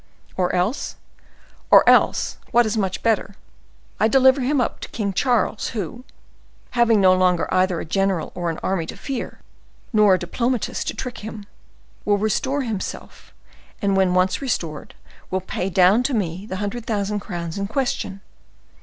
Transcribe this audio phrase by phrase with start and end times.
[0.35, 0.95] "Or else—"
[1.69, 3.35] "Or else, what is much better,
[3.99, 6.05] I deliver him up to King Charles, who,
[6.71, 9.41] having no longer either a general or an army to fear,
[9.93, 11.45] nor a diplomatist to trick him,
[12.03, 13.31] will restore himself,
[13.79, 14.95] and when once restored,
[15.29, 18.21] will pay down to me the hundred thousand crowns in question.